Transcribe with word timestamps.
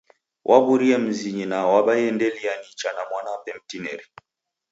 Waw'urie 0.49 0.97
mzinyi 1.05 1.45
na 1.51 1.59
waw'iaendelia 1.71 2.53
nicha 2.61 2.89
na 2.93 3.03
mwanape 3.09 3.51
mtinieri. 3.57 4.05